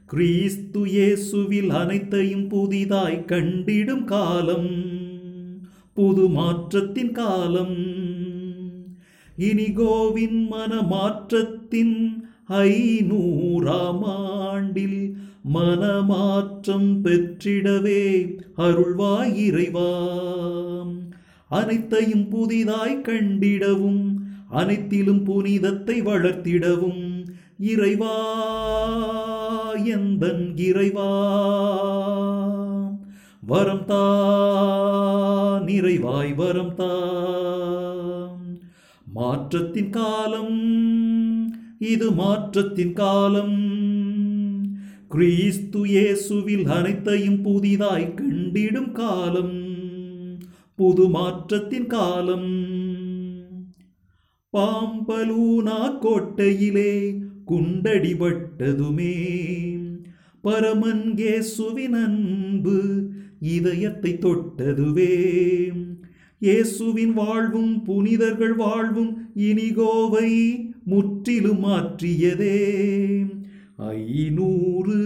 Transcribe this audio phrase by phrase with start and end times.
[0.06, 4.76] கிறிஸ்து இயேசுவில் அனைத்தையும் புதிதாய் கண்டிடும் காலம்
[5.94, 7.76] புது மாற்றத்தின் காலம்.
[9.38, 15.16] இனிகோவின் மனமாற்றத்தின் ஐநூறாம் ஆண்டில்
[15.54, 20.94] மனமாற்றம் பெற்றிடவே அருள்வாய் இறைவாம்
[21.50, 24.16] அனைத்தையும் புதிதாய் கண்டிடவும்
[24.50, 27.26] அனைத்திலும் புனிதத்தை வளர்த்திடவும்
[27.60, 28.16] இறைவா
[29.86, 31.10] எந்தன் இறைவா.
[33.42, 34.04] வரம் தா
[35.60, 36.94] நிறைவாய் வரம் தா.
[39.06, 40.86] மாற்றத்தின் காலம்
[41.80, 43.58] இது மாற்றத்தின் காலம்.
[45.08, 49.78] கிறிஸ்து இயேசுவில் அனைத்தையும் புதிதாய் கண்டிடும் காலம்.
[50.76, 52.54] புது மாற்றத்தின் காலம்.
[54.58, 57.18] பாம்பலூனா கோட்டையிலே
[57.48, 59.16] குண்டடிபட்டதுமே.
[60.42, 65.16] பரமன் இயேசுவின் அன்பு இதயத்தை தொட்டதுவே.
[66.40, 72.60] இயேசுவின் வாழ்வும் புனிதர்கள் வாழ்வும் இனிகோவை முற்றிலும் மாற்றியதே.
[73.78, 74.98] ஐநூறு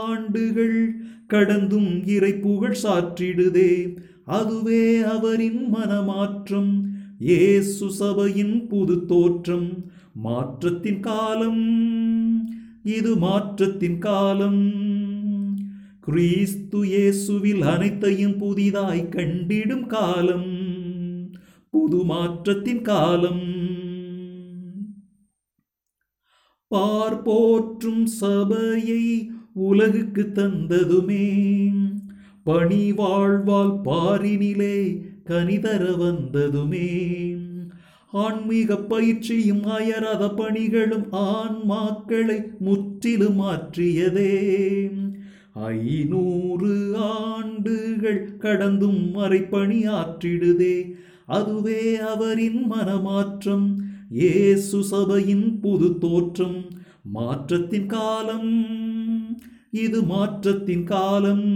[0.00, 0.78] ஆண்டுகள்
[1.26, 3.72] கடந்தும் இறை புகழ் சாற்றிடுதே.
[4.24, 4.82] அதுவே
[5.14, 6.72] அவரின் மனமாற்றம்
[7.18, 9.70] ஏசு சபையின் புது தோற்றம்
[10.14, 11.64] மாற்றத்தின் காலம்
[12.82, 14.62] இது மாற்றத்தின் காலம்.
[16.00, 20.52] கிறிஸ்து இயேசுவில் அனைத்தையும் புதிதாய் கண்டிடும் காலம்
[21.70, 23.46] புது மாற்றத்தின் காலம்.
[26.74, 31.72] பார்போற்றும் சபையை உலகுக்கு தந்ததுமே.
[32.44, 37.36] பணி வாழ்வால் பாரினிலே கனிதர வந்ததுமே.
[38.12, 44.90] ஆன்மீக பயிற்சியும் அயராத பணிகளும் ஆன்மாக்களை முற்றிலும் மாற்றியதே.
[45.52, 50.92] ஐநூறு ஆண்டுகள் கடந்தும் மறைப்பணி ஆற்றிடுதே.
[51.26, 53.96] அதுவே அவரின் மனமாற்றம்.
[54.10, 56.64] இயேசு சபையின் புது தோற்றம்
[57.12, 58.66] மாற்றத்தின் காலம்.
[59.70, 61.48] இது மாற்றத்தின் காலம்.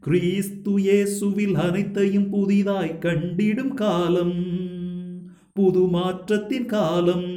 [0.00, 4.44] கிறிஸ்து இயேசுவில் அனைத்தையும் புதிதாய் கண்டிடும் காலம்.
[5.54, 7.30] புது மாற்றத்தின் காலம்.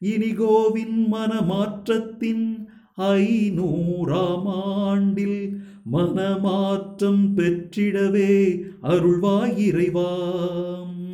[0.00, 2.66] இனிகோவின் மனமாற்றத்தின்
[2.96, 5.58] ஐநூறாம் ஆண்டில்
[5.92, 11.07] மனமாற்றம் பெற்றிடவே அருள்வாய் இறைவாம்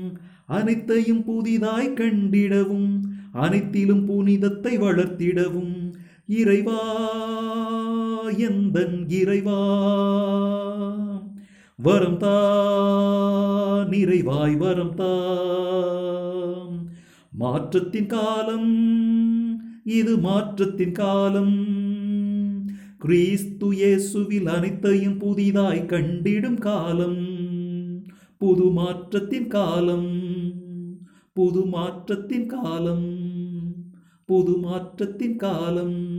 [0.47, 3.01] அனைத்தையும் புதிதாய் கண்டிடவும்
[3.33, 5.93] அனைத்திலும் புனிதத்தை வளர்த்திடவும்.
[6.27, 6.81] இறைவா
[8.31, 9.61] எந்தன் இறைவா?
[11.77, 12.57] வரம் தா
[13.85, 15.15] நிறைவாய் வரம் தா.
[17.31, 18.73] மாற்றத்தின் காலம்
[19.85, 21.59] இது மாற்றத்தின் காலம்.
[22.99, 27.34] கிறிஸ்து இயேசுவில் அனைத்தையும் புதிதாய் கண்டிடும் காலம்.
[28.45, 30.11] புது மாற்றத்தின் காலம்
[31.33, 33.07] புது மாற்றத்தின் காலம்
[34.29, 36.14] புது மாற்றத்தின் காலம்.